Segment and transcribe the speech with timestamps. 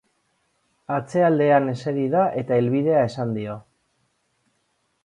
[0.95, 3.61] Atzealdean eseri da eta helbidea esan dio.